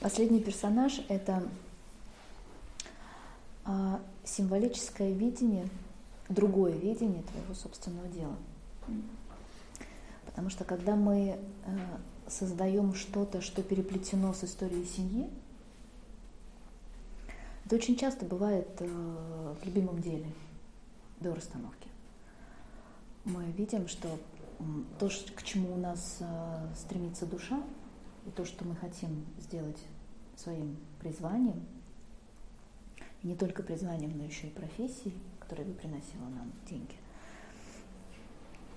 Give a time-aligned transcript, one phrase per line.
[0.00, 1.46] Последний персонаж– это
[3.66, 5.68] а, символическое видение,
[6.30, 8.36] другое видение твоего собственного дела.
[10.24, 11.38] Потому что когда мы э,
[12.28, 15.28] создаем что-то, что переплетено с историей семьи,
[17.66, 20.26] это очень часто бывает э, в любимом деле
[21.20, 21.88] до расстановки.
[23.24, 24.08] Мы видим, что
[24.98, 27.62] то, к чему у нас э, стремится душа,
[28.36, 29.78] то, что мы хотим сделать
[30.36, 31.62] своим призванием,
[33.22, 36.94] и не только призванием, но еще и профессией, которая бы приносила нам деньги.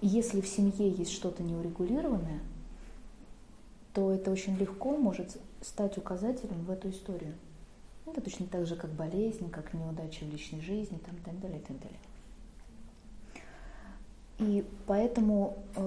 [0.00, 2.40] И если в семье есть что-то неурегулированное,
[3.92, 7.34] то это очень легко может стать указателем в эту историю.
[8.06, 11.62] Это точно так же, как болезнь, как неудача в личной жизни, там, так далее, и
[11.62, 11.98] так далее.
[14.38, 15.80] И поэтому э,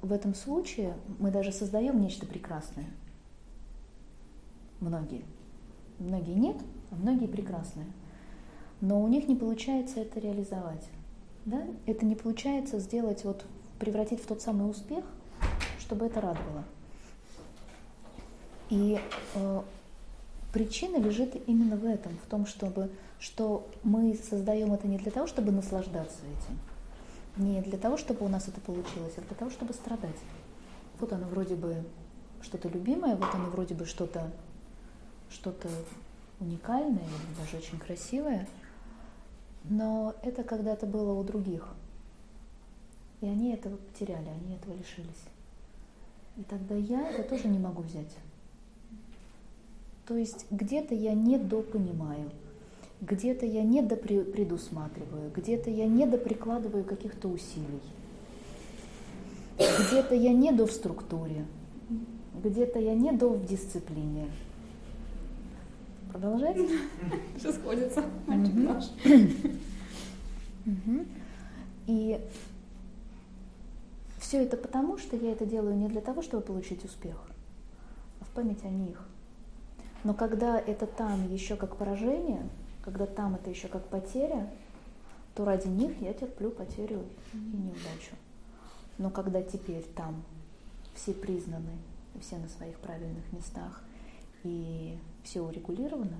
[0.00, 2.86] в этом случае мы даже создаем нечто прекрасное.
[4.80, 5.24] Многие.
[5.98, 6.56] Многие нет,
[6.90, 7.86] а многие прекрасные.
[8.80, 10.88] Но у них не получается это реализовать.
[11.44, 11.62] Да?
[11.86, 13.44] Это не получается сделать, вот,
[13.78, 15.04] превратить в тот самый успех,
[15.78, 16.64] чтобы это радовало.
[18.70, 18.98] И
[19.34, 19.62] э,
[20.52, 25.26] причина лежит именно в этом, в том, чтобы, что мы создаем это не для того,
[25.26, 26.58] чтобы наслаждаться этим,
[27.36, 30.18] не для того, чтобы у нас это получилось, а для того, чтобы страдать.
[30.98, 31.84] Вот оно вроде бы
[32.42, 34.30] что-то любимое, вот оно вроде бы что-то
[35.30, 35.68] что-то
[36.40, 37.08] уникальное
[37.38, 38.46] даже очень красивое,
[39.64, 41.66] но это когда-то было у других.
[43.20, 45.24] И они этого потеряли, они этого лишились.
[46.36, 48.12] И тогда я это тоже не могу взять.
[50.06, 52.30] То есть где-то я недопонимаю,
[53.02, 57.82] где-то я недопредусматриваю, где-то я недоприкладываю каких-то усилий,
[59.58, 61.44] где-то я недо в структуре,
[62.42, 64.28] где-то я недо в дисциплине.
[66.12, 66.56] Продолжать?
[67.38, 68.84] Все сходится, мальчик наш.
[71.88, 72.20] И
[74.20, 77.16] все это потому, что я это делаю не для того, чтобы получить успех,
[78.20, 79.04] а в память о них.
[80.04, 82.48] Но когда это там еще как поражение,
[82.82, 84.50] когда там это еще как потеря,
[85.34, 88.14] то ради них я терплю потерю и неудачу.
[88.98, 90.22] Но когда теперь там
[90.94, 91.78] все признаны,
[92.20, 93.82] все на своих правильных местах,
[94.44, 96.18] и все урегулировано,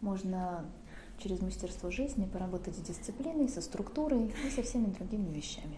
[0.00, 0.64] можно
[1.18, 5.76] через мастерство жизни поработать с дисциплиной, со структурой и со всеми другими вещами.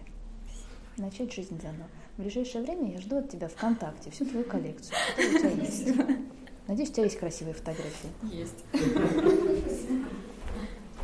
[0.97, 1.87] Начать жизнь заново.
[2.17, 6.29] В ближайшее время я жду от тебя ВКонтакте всю твою коллекцию, которая у тебя есть.
[6.69, 8.11] Надеюсь, у тебя есть красивые фотографии.
[8.21, 8.63] Есть.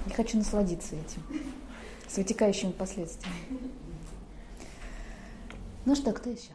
[0.05, 1.23] Я хочу насладиться этим,
[2.07, 3.35] с вытекающими последствиями.
[5.85, 6.51] Ну что, кто еще?